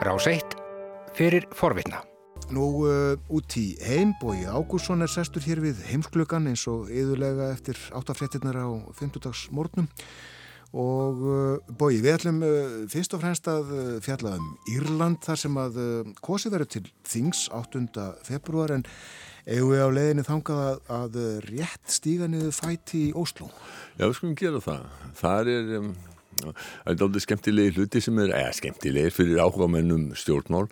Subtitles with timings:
[0.00, 0.40] Rás 1
[1.12, 1.98] fyrir forvitna.
[2.48, 7.50] Nú uh, út í heim, Bói Ágúrsson er sestur hér við heimsklökan eins og yðurlega
[7.52, 9.52] eftir áttafréttinnar á 50.
[9.52, 9.90] morgnum
[10.72, 15.42] og uh, Bói, við ætlum uh, fyrst og fremst að uh, fjalla um Írland þar
[15.42, 18.06] sem að uh, kosið verður til Þings 8.
[18.24, 18.86] februar en
[19.44, 21.20] eigum við á leiðinni þangað að, að
[21.50, 23.52] rétt stíga niður fæti í Ósló.
[24.00, 24.88] Já, við skulum gera það.
[25.20, 25.92] Það er, um,
[26.40, 30.68] það er aldrei skemmtilegi hluti sem er, eða skemmtilegir fyrir áhuga mennum stjórnmál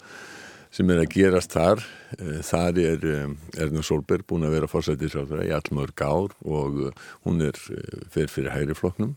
[0.75, 1.85] sem er að gerast þar.
[2.19, 7.07] Eh, þar er um, Erna Solberg búin að vera fórsættisráður í allmörg ár og uh,
[7.25, 9.17] hún er uh, fyrir hægri flokknum.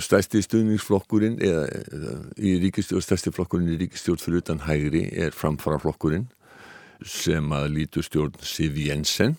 [0.00, 1.66] Stærsti stuðningsflokkurinn eða,
[2.40, 6.30] í ríkistjórn, stærsti flokkurinn í ríkistjórn fyrir utan hægri er framfara flokkurinn
[7.04, 9.36] sem að lítur stjórn Siv Jensen.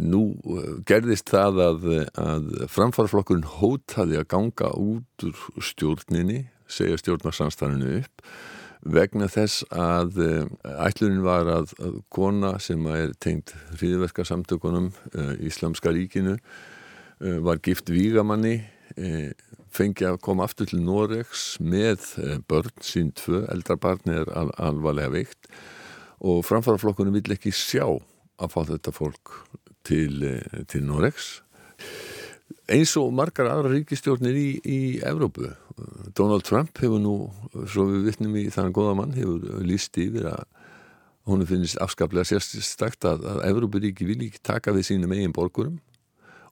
[0.00, 1.88] Nú uh, gerðist það að,
[2.20, 8.24] að framfara flokkurinn hótaði að ganga út úr stjórninni, segja stjórnarsamstæðinu upp
[8.88, 10.20] vegna þess að
[10.86, 11.72] ætlunin var að,
[12.14, 16.38] kona sem er tengt hriðverka samtökunum uh, Íslamska ríkinu
[17.18, 18.60] var gift vígamanni
[19.74, 22.04] fengi að koma aftur til Noregs með
[22.46, 25.50] börn sín tvö, eldrabarni er al alvarlega veikt
[26.22, 27.84] og framfaraflokkunum vill ekki sjá
[28.38, 29.34] að fá þetta fólk
[29.88, 30.28] til,
[30.68, 31.38] til Noregs
[32.68, 35.48] eins og margar aðra ríkistjórnir í, í Evrópu.
[36.16, 37.14] Donald Trump hefur nú,
[37.70, 40.44] svo við vittnum í þannig goða mann, hefur líst yfir að
[41.28, 45.78] hún finnist afskaplega sérstakt að, að Evrópuríki vil ekki taka við sínum eigin borgurum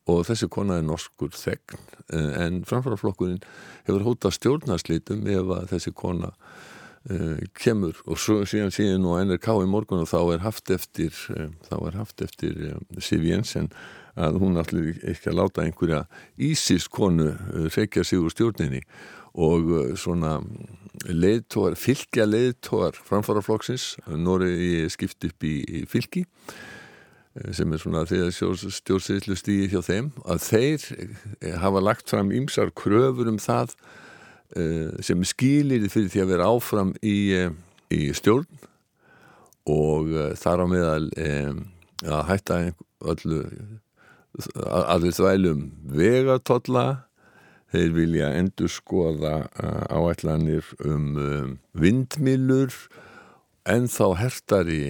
[0.06, 1.80] og þessi kona er norskur þegn
[2.14, 3.40] en framfæraflokkurinn
[3.88, 6.30] hefur hóta stjórnarslitum ef að þessi kona
[7.10, 11.14] uh, kemur og svo, síðan síðan nú NRK í morgun og þá er haft eftir
[11.34, 13.70] uh, þá er haft eftir uh, Siv Jensen
[14.16, 16.06] að hún allir ekki að láta einhverja
[16.40, 17.34] Ísis konu
[17.74, 18.80] reykja sig úr stjórninni.
[19.36, 19.68] Og
[20.00, 20.38] svona
[21.04, 26.22] leiðtóar, fylgja leiðtóar framfaraflokksins, Nóri skipt upp í, í fylgi
[27.52, 33.28] sem er svona þegar stjórnsýðslu stíði hjá þeim, að þeir hafa lagt fram ýmsar kröfur
[33.28, 33.76] um það
[35.02, 37.16] sem skilir fyrir því að vera áfram í,
[37.92, 38.46] í stjórn
[39.66, 41.06] og þar á meðal
[42.06, 42.60] að hætta
[43.02, 43.40] öllu
[44.62, 46.86] allir þvælum vegatotla
[47.74, 49.34] þeir vilja endur skoða
[49.90, 52.74] áætlanir um, um vindmilur
[53.66, 54.82] en þá hertari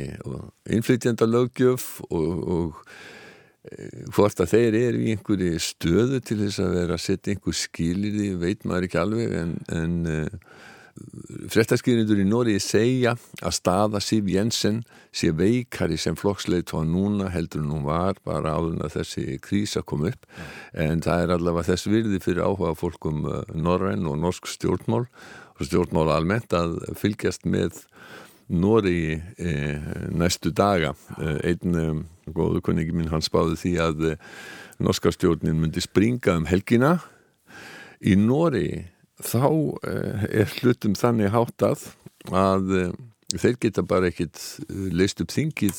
[0.68, 2.82] innflytjanda lögjöf og, og
[4.14, 8.20] hvort að þeir eru í einhverju stöðu til þess að vera að setja einhver skilir
[8.22, 9.96] í veit maður ekki alveg en, en
[11.52, 13.12] Frettaskýrindur í Nóri segja
[13.44, 14.78] að staða Siv Jensen
[15.14, 20.06] sé veikari sem flokksleitt og núna heldur hún var bara áður að þessi krísa kom
[20.08, 20.46] upp ja.
[20.86, 26.08] en það er allavega þess virði fyrir áhuga fólkum norræn og norsk stjórnmál og stjórnmál
[26.14, 27.84] almennt að fylgjast með
[28.46, 29.52] Nóri e,
[30.14, 30.92] næstu daga.
[31.18, 31.86] Einn e,
[32.30, 34.04] góðu kunningi minn hann spáði því að
[34.82, 36.98] norska stjórnin myndi springa um helgina.
[38.04, 38.86] Í Nóri
[39.24, 39.48] þá
[40.28, 41.86] er hlutum þannig háttað
[42.28, 42.92] að
[43.32, 44.38] þeir geta bara ekkit
[44.92, 45.78] leist upp þingið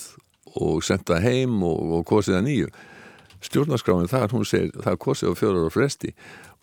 [0.58, 2.70] og senda heim og, og kosið að nýju.
[3.48, 6.14] Stjórnarskráin þar, hún segir það er kosið á fjórar og fresti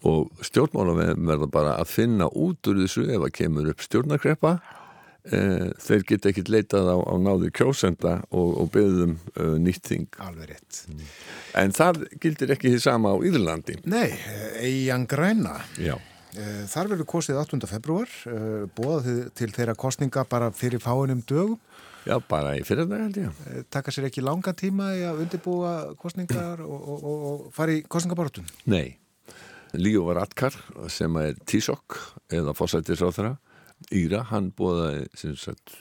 [0.05, 4.57] og stjórnmála verða bara að finna út úr þessu ef að kemur upp stjórnarkreppa.
[4.59, 4.84] eh,
[5.25, 10.51] þeir geta ekkit leitað á, á náði kjósenda og, og beðum uh, nýtt þing Alveg
[10.53, 10.83] rétt
[11.57, 14.11] En það gildir ekki því sama á Íðurlandi Nei,
[14.61, 15.97] eigin græna Já
[16.35, 17.59] Þar verður kosið 8.
[17.71, 18.11] februar,
[18.75, 21.61] bóðað til þeirra kostninga bara fyrir fáinum dögum.
[22.05, 23.39] Já, bara í fyrir það held ég.
[23.73, 28.51] Takka sér ekki langa tíma í að undirbúa kostningar og, og, og, fara í kostningabortun?
[28.69, 28.99] Nei.
[29.79, 30.59] Líó var Atkar
[30.93, 31.97] sem er Tísokk
[32.35, 33.37] eða fósættisráþara.
[33.93, 35.75] Íra, hann bóðaði sagt,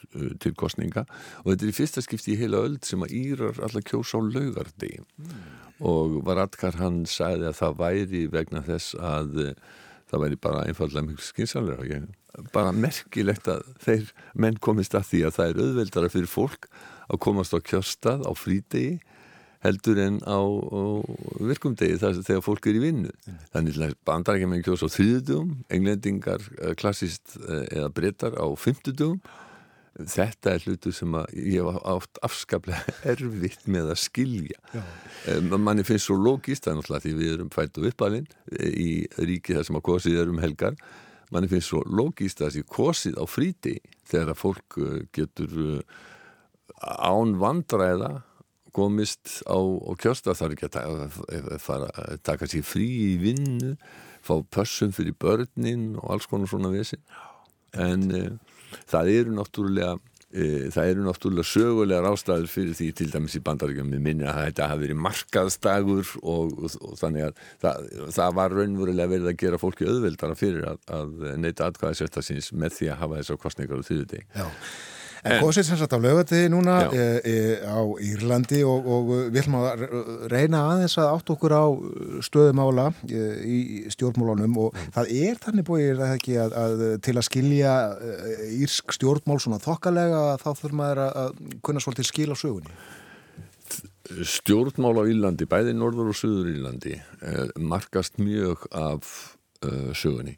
[0.44, 1.06] til kostninga
[1.44, 4.22] og þetta er í fyrsta skipti í heila öll sem að Írar alltaf kjósa á
[4.28, 5.04] laugardegi.
[5.22, 5.46] Mm.
[5.84, 9.56] og var Atkar hann sagði að það væri vegna þess að
[10.12, 12.04] það væri bara einfallega mjög skynsamlega
[12.54, 16.70] bara merkilegt að þeir menn komist að því að það er auðveldara fyrir fólk
[17.10, 19.00] að komast á kjörstað á frídegi
[19.64, 20.84] heldur en á, á
[21.40, 23.14] virkumdegi þegar fólk er í vinnu.
[23.54, 26.44] Þannig að bandar ekki með kjós á þrýðudugum englendingar
[26.80, 29.22] klassist eða breytar á fymtudugum
[29.94, 34.60] þetta er hlutu sem ég hef átt afskaplega erfitt með að skilja.
[35.30, 38.28] Um, manni finnst svo logíst það er náttúrulega því við erum fætt og uppalinn
[38.58, 38.90] í
[39.22, 40.78] ríki þar sem að kosið er um helgar.
[41.34, 43.78] Manni finnst svo logíst að þessi kosið á fríti
[44.10, 44.80] þegar að fólk
[45.16, 45.56] getur
[46.82, 48.12] án vandræða
[48.76, 53.76] komist á, á kjörsta þarf ekki að fara að taka sér frí í vinnu
[54.24, 57.02] fá pössum fyrir börnin og alls konar svona vesin
[57.74, 58.40] en
[58.90, 59.98] það eru náttúrulega
[60.34, 64.40] e, það eru náttúrulega sögulegar ástæður fyrir því til dæmis í bandaríkjum með minni að
[64.48, 69.40] þetta hafi verið markaðstagur og, og, og þannig að það, það var raunverulega verið að
[69.44, 73.84] gera fólki auðveldara fyrir að, að neyta atkvæðisverta síns með því að hafa þessar kostningar
[73.84, 74.28] og þýðutegi.
[74.34, 74.48] Já.
[75.24, 79.60] En kosið sem sagt á lögatiði núna e, e, á Írlandi og, og við ætlum
[79.62, 79.84] að
[80.32, 81.66] reyna aðeins að átt okkur á
[82.28, 83.60] stöðumála e, í
[83.94, 84.90] stjórnmálunum og mm.
[84.98, 87.76] það er þannig búið það ekki að, að til að skilja
[88.58, 92.76] írsk stjórnmál svona þokkalega þá þurfum maður að kunna svolítið skila sögunni.
[94.28, 97.00] Stjórnmál á Írlandi, bæði Norður og Suður Írlandi
[97.64, 99.08] markast mjög af
[99.64, 100.36] uh, sögunni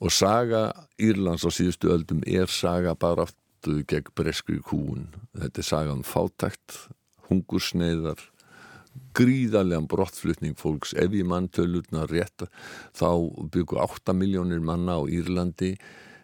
[0.00, 3.26] og saga Írlands á síðustu öldum er saga bara
[3.60, 5.08] baráttu gegn breskri kúun.
[5.34, 6.88] Þetta er sagan um fátækt,
[7.28, 8.18] hungursneiðar,
[9.14, 10.94] gríðarlegan brottflutning fólks.
[10.94, 12.48] Ef ég mann tölurna rétt
[12.94, 15.76] þá byggu 8 miljónir manna á Írlandi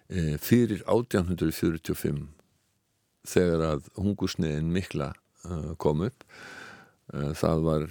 [0.09, 2.27] e, fyrir 1845
[3.27, 5.13] þegar að hungursneiðin mikla
[5.45, 6.25] e, kom upp.
[7.13, 7.87] E, það var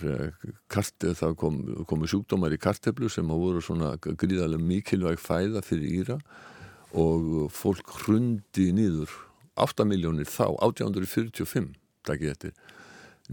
[0.68, 6.20] kartið, það kom, komu sjúkdómar í karteflu sem voru svona gríðarlega mikilvæg fæða fyrir Íra
[6.96, 9.12] og fólk hrundi nýður
[9.56, 11.72] 8 miljónir þá, 1845
[12.06, 12.54] takkið eftir.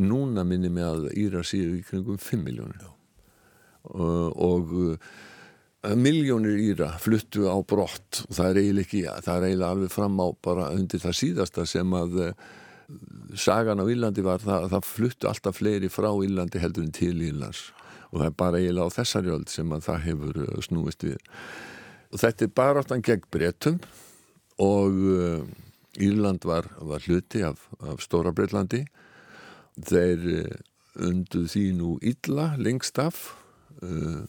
[0.01, 2.89] Núna minni mig að Íra séu í kringum 5 miljónir
[3.83, 4.95] og uh,
[5.99, 8.23] miljónir Íra fluttu á brott.
[8.29, 11.67] Og það er eiginlega ekki, það er eiginlega alveg fram á bara undir það síðasta
[11.69, 12.21] sem að
[13.39, 17.71] sagan á Írlandi var það, það fluttu alltaf fleiri frá Írlandi heldur en til Írlands.
[18.13, 21.19] Og það er bara eiginlega á þessari öll sem að það hefur snúist við.
[22.13, 23.79] Og þetta er bara áttan gegn breytum
[24.61, 24.99] og
[26.01, 28.85] Írland var, var hluti af, af Stóra Breitlandi.
[29.77, 30.61] Þeir eh,
[31.01, 33.31] unduð því nú illa lengst af.
[33.83, 34.23] Uh,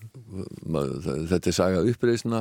[1.29, 2.39] þetta er saga uppreysna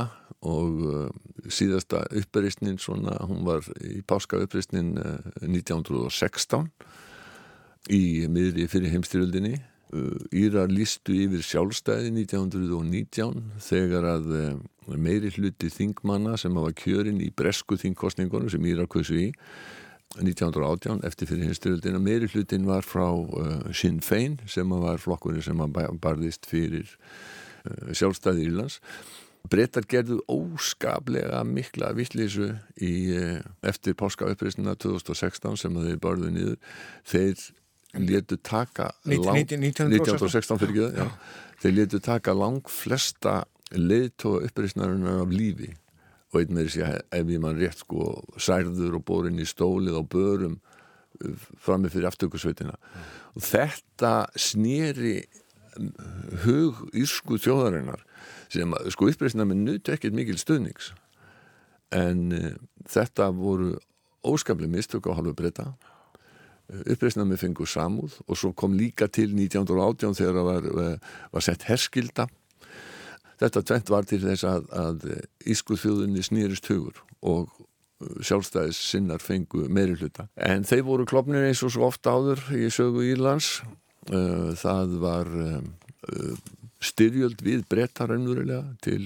[0.49, 1.09] og uh,
[1.45, 6.71] síðasta uppreysnin svona, hún var í páska uppreysnin uh, 1916
[7.93, 8.01] í
[8.33, 9.59] miðri fyrir heimstyrjöldinni
[10.33, 14.31] Írar lístu yfir sjálfstæði 1919 þegar að
[14.87, 19.29] meiri hluti þingmanna sem hafa kjörin í bresku þingkostningunum sem Írar kvösu í
[20.21, 25.63] 1918 eftir fyrir hinsturöldina meiri hlutin var frá uh, Sinn Fein sem var flokkurinn sem
[26.03, 28.81] barðist fyrir uh, sjálfstæði Írlands.
[29.51, 36.61] Brettar gerðu óskaplega mikla vittlísu í uh, eftir páska uppreysnina 2016 sem þeir barðu niður.
[37.09, 37.49] Þeir
[38.03, 41.09] letu taka 1916 fyrir ekki
[41.63, 43.43] þeir letu taka lang flesta
[43.77, 45.73] leiðtóa uppreysnarinnar af lífi.
[46.33, 50.03] Og einn með þessi ef ég mann rétt sko særður og borin í stólið á
[50.05, 52.77] börum uh, frammi fyrir aftökusveitina.
[52.79, 53.13] Mm.
[53.37, 55.15] og þetta snýri
[55.79, 55.93] um,
[56.45, 58.05] hug írsku þjóðarinnar
[58.53, 60.93] sem sko uppreysnar með nutu ekkert mikil stöðnings
[61.93, 62.53] en uh,
[62.89, 63.77] þetta voru
[64.27, 69.33] óskaplega mistök á halvu breyta uh, uppreysnar með fengu samúð og svo kom líka til
[69.33, 72.29] 1918 þegar það var, uh, var sett herskilda
[73.43, 75.05] Þetta tvent var til þess að, að
[75.51, 80.29] Ísku þjóðunni snýrist hugur og uh, sjálfstæðis sinnar fengu meiri hluta.
[80.37, 83.61] En þeir voru klopnir eins og svo ofta áður í sögu Írlands.
[84.11, 85.29] Uh, það var
[86.83, 89.05] styrjöld við brettar ennurilega til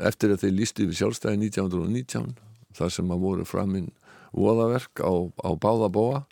[0.00, 2.30] eftir að þeir lísti við sjálfstæði 1919
[2.72, 3.90] þar sem að voru framinn
[4.32, 5.12] voðaverk á,
[5.44, 6.22] á báðabóa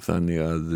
[0.00, 0.72] þannig að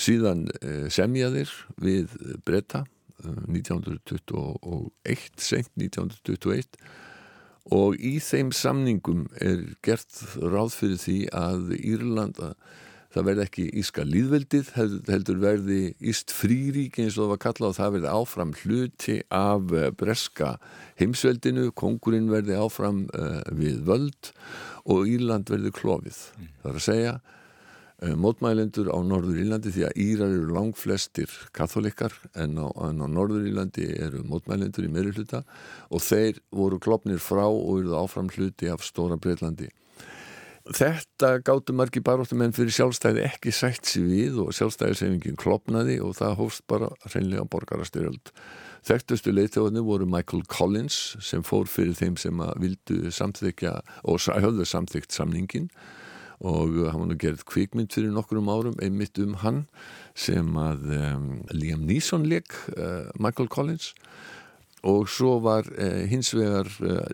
[0.00, 0.46] síðan
[0.90, 2.16] semjaðir við
[2.48, 2.86] bretta
[3.24, 4.90] 1921,
[5.38, 6.78] sent 1921
[7.70, 12.54] og í þeim samningum er gert ráð fyrir því að Írlanda
[13.12, 14.70] það verði ekki íska líðveldið
[15.10, 19.74] heldur verði íst frírík eins og það var kallað og það verði áfram hluti af
[19.76, 20.54] eh, breska
[21.00, 24.32] heimsveldinu, kongurinn verði áfram uh, við völd
[24.88, 26.18] og Írland verði klófið.
[26.36, 26.50] Mm.
[26.62, 27.14] Það er að segja
[28.02, 33.06] mótmælendur á Norður Írlandi því að Írar eru lang flestir katholikar en á, en á
[33.06, 35.44] Norður Írlandi eru mótmælendur í meiri hluta
[35.88, 39.70] og þeir voru klopnir frá og eruð áfram hluti af Stóra Breitlandi.
[40.62, 46.14] Þetta gáttu margi baróttum en fyrir sjálfstæði ekki sætt sér við og sjálfstæðisefingin klopnaði og
[46.18, 48.30] það hófst bara reynlega borgarastyrjöld.
[48.86, 53.74] Þekktustu leittóðinu voru Michael Collins sem fór fyrir þeim sem vildu samþykja
[54.06, 55.68] og höfðu samþykt samningin
[56.42, 59.64] og hann var nú gerð kvikmynd fyrir nokkrum árum einmitt um hann
[60.18, 63.92] sem að um, Liam Neeson leik uh, Michael Collins.
[64.82, 67.04] Og svo var uh, hins vegar uh,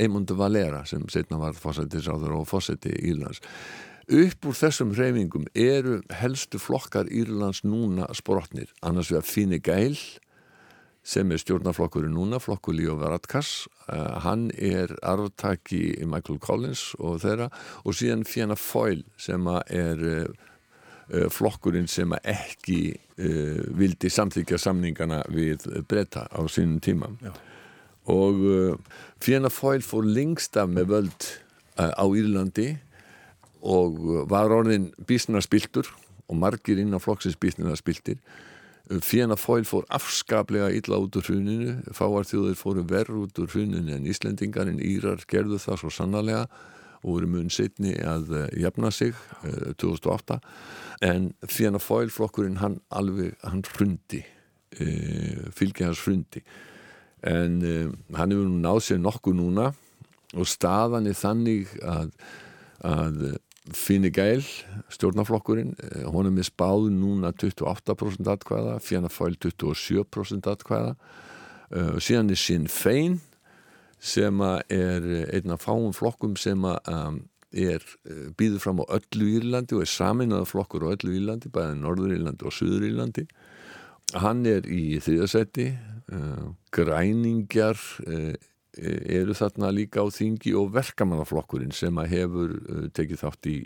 [0.00, 3.42] Eamund Valera sem setna var fósættisáður og fósætti Írlands.
[4.08, 10.00] Upp úr þessum hreyfingum eru helstu flokkar Írlands núna sprotnir annars vegar Fine Gael
[11.08, 13.66] sem er stjórnarflokkurinn núna, flokkur Líó Varadkars.
[13.88, 17.48] Uh, hann er arftaki Michael Collins og þeirra.
[17.88, 25.64] Og síðan Fianna Foyle sem er uh, flokkurinn sem ekki uh, vildi samþykja samningana við
[25.88, 27.14] breyta á sínum tíma.
[27.24, 27.32] Já.
[28.08, 28.38] og
[29.20, 31.24] Fianna Foyle fór lengst af með völd
[31.76, 32.78] á Írlandi
[33.60, 33.98] og
[34.30, 35.90] var orðin bísnarspiltur
[36.24, 38.16] og margir inn á flokksins bísnarspiltir
[38.88, 44.06] Fjena Fóil fór afskaplega illa út úr hruninu, fáarþjóðir fóru verð út úr hruninu en
[44.08, 46.46] Íslendingar en Írar gerðu það svo sannarlega
[47.02, 49.12] og voru mun setni að uh, jafna sig
[49.44, 50.38] uh, 2008
[51.04, 56.42] en Fjena Fóil flokkurinn hann alveg, hann hrundi uh, fylgja hans hrundi.
[57.28, 57.60] En
[58.14, 59.72] hann hefur náð sér nokkuð núna
[60.38, 62.12] og staðan er þannig að,
[62.86, 63.24] að
[63.74, 64.44] Fini Geil,
[64.92, 70.94] stjórnaflokkurinn eh, honum er spáð núna 28% atkvæða, Fjana Fæl 27% atkvæða.
[71.68, 73.18] Uh, síðan er Sinn Fein
[74.00, 75.04] sem er
[75.36, 77.18] einn af fáum flokkum sem um,
[77.52, 81.82] er uh, býður fram á öllu Írlandi og er saminnaða flokkur á öllu Írlandi, bæðið
[81.82, 83.26] Norður Írlandi og Suður Írlandi.
[84.16, 85.68] Hann er í þriðasetti
[86.16, 87.76] uh, græningjar
[88.76, 93.56] eru þarna líka á þingi og verkamannaflokkurinn sem að hefur uh, tekið þátt í,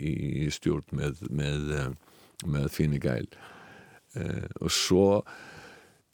[0.45, 3.27] í stjórn með, með, uh, með Fini Gæl.
[4.61, 5.05] Og svo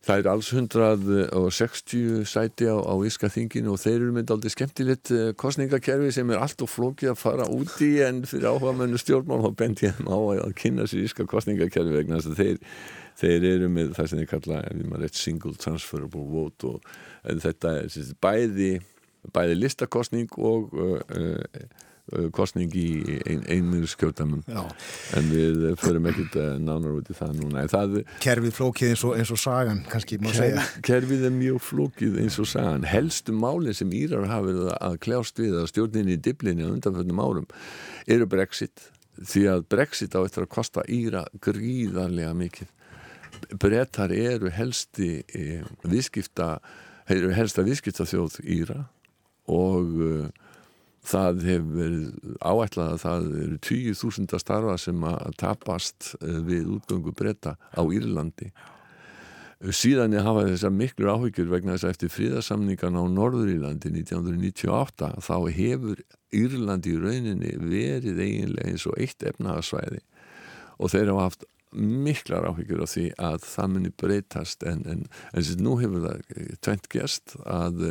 [0.08, 5.12] það er alls 160 sæti á, á Íska þinginu og þeir eru myndið aldrei skemmtilegt
[5.42, 9.52] kostningakerfi sem er allt og flókið að fara úti en fyrir áhuga mennu stjórnmál þá
[9.60, 12.64] bent ég að kynna sér Íska kostningakerfi vegna þess að þeir
[13.20, 14.62] þeir eru með það sem ég kalla
[15.02, 16.96] rétt, single transferable vote og
[17.26, 18.72] þetta er þessi, bæði,
[19.36, 26.96] bæði listakostning og uh, uh, kostning í ein, einmiður skjótamum en við förum ekkert nánar
[26.96, 27.66] út í það núna.
[27.70, 31.62] Það, Kerfið flókið eins og, eins og sagan kannski má kerf, segja Kerfið er mjög
[31.68, 32.88] flókið eins og sagan.
[32.90, 37.22] Helstu máli sem Írar hafa verið að kljást við að stjórninni í diblinni á undanfjöndum
[37.22, 37.48] árum
[38.10, 38.90] eru Brexit.
[39.20, 42.74] Því að Brexit á eftir að kosta Íra gríðarlega mikið
[43.60, 46.58] brettar eru helsti e, viðskipta
[47.10, 48.84] eru helsta viðskipta þjóð Íra
[49.50, 50.26] og uh,
[51.10, 57.16] það hefur verið áætlað að það eru 20.000 starfa sem að tapast uh, við útgöngu
[57.18, 58.52] bretta á Írlandi.
[59.76, 65.36] Síðan ég hafa þessar miklu áhyggjur vegna þess að eftir fríðarsamningan á Norður-Írlandi 1998 þá
[65.58, 70.00] hefur Írlandi í rauninni verið eiginlega eins og eitt efnahagsvæði
[70.80, 75.50] og þeir hafa haft miklar áhyggjur af því að það muni breytast en, en, en
[75.62, 76.24] nú hefur það
[76.66, 77.84] tvent gest að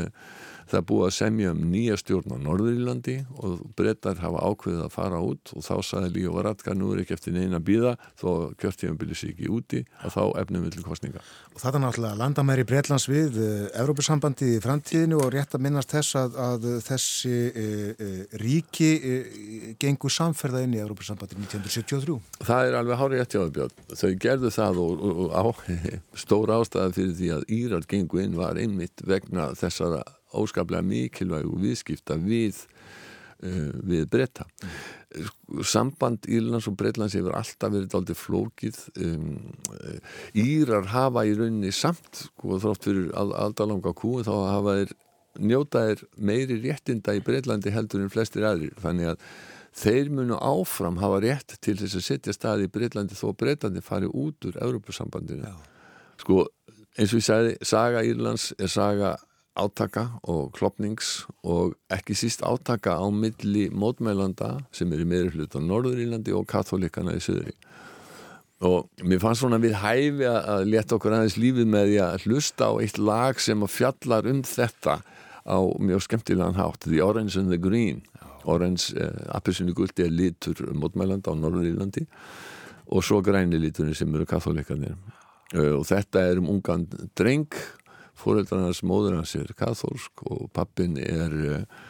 [0.69, 5.21] það búið að semja um nýja stjórn á Norðurílandi og brettar hafa ákveðið að fara
[5.25, 9.19] út og þá saði Líó Varadkar nú er ekki eftir neina bíða þó kjörtíðan byrja
[9.21, 11.23] sér ekki úti að þá efnum við til kostninga.
[11.55, 15.95] Og það er náttúrulega landamæri Breitlands við uh, Evrópussambandi í framtíðinu og rétt að minnast
[15.95, 18.91] þess að, að þessi uh, uh, ríki
[19.81, 22.19] gengur samferða inn í Evrópussambandi 1973.
[22.45, 23.89] Það er alveg hárið eftir áðurbjörn.
[23.99, 25.45] Þau gerðu það og, og, og á,
[26.25, 30.05] stór ástæði fyrir því að Írar gengu inn var einmitt vegna þessara
[30.37, 32.61] óskaplega mikilvæg og viðskipta við,
[33.43, 34.47] uh, við breyta.
[35.65, 38.81] Samband Írlands og Breitlands hefur alltaf verið aldrei flókið.
[39.01, 39.29] Um,
[40.37, 44.97] Írar hafa í rauninni samt, og sko, þrótt fyrir aldalanga kú, þá hafa þeir
[45.39, 48.75] njótaðir meiri réttinda í Breitlandi heldur en flestir aðrir.
[48.83, 49.25] Þannig að
[49.79, 54.11] þeir munu áfram hafa rétt til þess að setja staði í Breitlandi þó Breitlandi fari
[54.11, 55.55] út úr Európusambandinu.
[56.19, 56.45] Sko,
[56.99, 59.15] eins og ég sagði, saga Írlands er saga
[59.59, 65.57] átaka og klopnings og ekki síst átaka á milli mótmælanda sem er í meiri hlut
[65.57, 67.57] á Norðurílandi og katholikana í Suðurí
[68.67, 72.71] og mér fannst svona við hæfi að leta okkur aðeins lífið með því að hlusta
[72.71, 74.97] á eitt lag sem að fjallar um þetta
[75.49, 78.03] á mjög skemmtilegan hátt The Orange and the Green.
[78.49, 82.07] Orange, eh, appisinu guldi er litur mótmælanda á Norðurílandi
[82.89, 84.97] og svo græni liturinn sem eru katholikanir
[85.55, 86.87] eh, og þetta er um ungan
[87.19, 87.53] dreng
[88.19, 91.85] fóreldrarnas móður hans er katholsk og pappin er uh,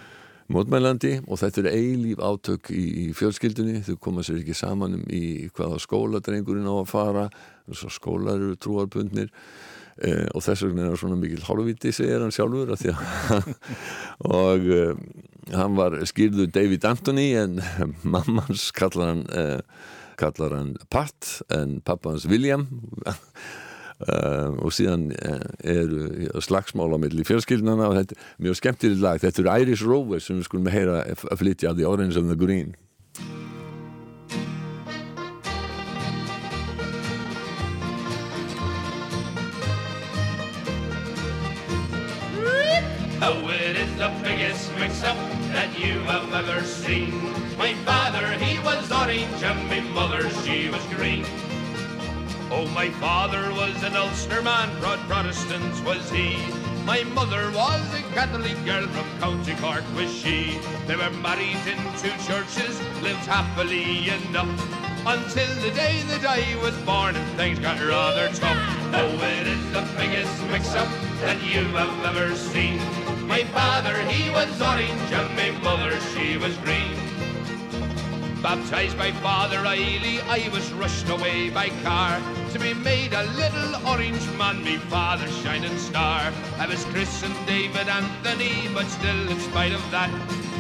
[0.53, 3.83] mótmælandi og þetta er eilíf átök í, í fjölskyldunni.
[3.87, 7.27] Þau koma sér ekki saman um í hvaða skóla drengurinn á að fara.
[7.69, 12.73] Skólar eru trúarbundnir uh, og þess vegna er það svona mikil hálfviti segir hann sjálfur
[14.41, 14.93] og uh,
[15.53, 17.61] hann var skýrðu David Anthony en
[18.17, 19.25] mammans kallar hann
[20.19, 22.67] kallar hann Pat en pappans William
[23.99, 29.03] Uh, og síðan eh, uh, er uh, eh, slagsmálamilli fjölskyldunana og þetta er mjög skemmtilegt
[29.03, 29.19] lag.
[29.19, 32.77] Þetta eru Irish Rovers sem við skulum heyra að flytja The Orange and the Green.
[43.19, 45.19] Oh, it is the biggest mix-up
[45.51, 47.11] that you have ever seen.
[47.59, 51.27] My father, he was orange and my mother, she was green.
[52.51, 56.39] Oh, my father was an Ulster man, proud Protestant was he.
[56.85, 60.59] My mother was a Catholic girl from County Cork was she.
[60.87, 64.49] They were married in two churches, lived happily enough.
[65.07, 68.57] Until the day that I was born and things got rather tough.
[68.95, 70.89] Oh, it is the biggest mix-up
[71.21, 72.79] that you have ever seen.
[73.29, 76.78] My father, he was orange and my mother, she was green.
[78.49, 82.19] Baptized by Father Eiley, I was rushed away by car
[82.53, 86.33] to be made a little orange man, me father's shining star.
[86.57, 90.09] I was christened David Anthony, but still, in spite of that,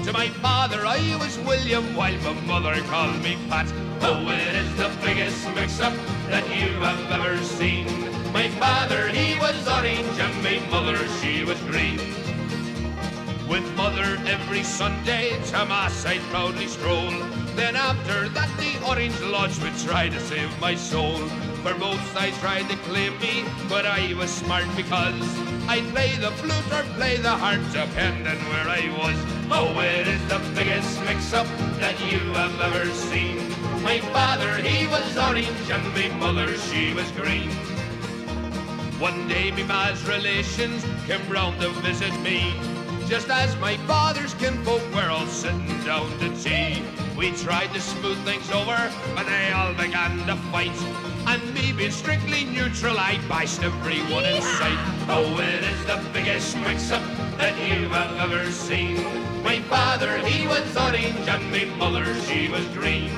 [0.04, 3.72] to my father I was William, while my mother called me Pat.
[4.02, 5.94] Oh, it is the biggest mix-up
[6.28, 7.86] that you have ever seen.
[8.34, 12.27] My father, he was orange, and my mother, she was green.
[13.48, 17.10] With mother every Sunday to mass I'd proudly stroll.
[17.56, 21.16] Then after that the Orange Lodge would try to save my soul.
[21.64, 25.16] For both sides tried to claim me, but I was smart because
[25.66, 29.16] I'd play the flute or play the harp, depending where I was.
[29.50, 31.46] Oh, it is the biggest mix-up
[31.80, 33.48] that you have ever seen.
[33.82, 37.50] My father, he was orange, and my mother, she was green.
[39.00, 42.52] One day me ma's relations came round to visit me.
[43.08, 46.82] Just as my father's kinfolk were all sitting down to tea.
[47.16, 48.76] We tried to smooth things over,
[49.14, 50.76] but they all began to fight.
[51.26, 54.78] And me being strictly neutral, I bashed everyone in sight.
[55.08, 57.02] Oh, it is the biggest mix-up
[57.38, 59.02] that you have ever seen.
[59.42, 63.10] My father, he was orange, and my mother, she was green.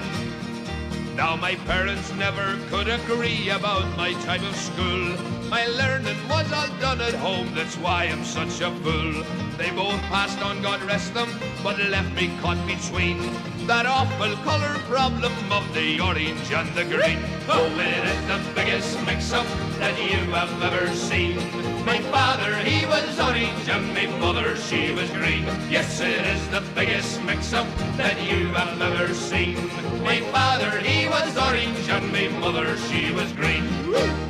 [1.16, 5.16] Now my parents never could agree about my time of school.
[5.50, 9.24] My learning was all done at home, that's why I'm such a fool.
[9.58, 11.28] They both passed on, God rest them,
[11.64, 13.18] but left me caught between
[13.66, 17.18] that awful colour problem of the orange and the green.
[17.48, 19.46] Oh, it is the biggest mix-up
[19.80, 21.34] that you have ever seen.
[21.84, 25.44] My father, he was orange, and my mother, she was green.
[25.68, 29.56] Yes, it is the biggest mix-up that you have ever seen.
[30.04, 34.29] My father, he was orange, and my mother, she was green.